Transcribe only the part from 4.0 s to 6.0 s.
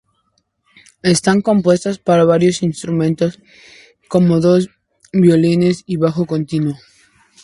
como dos violines y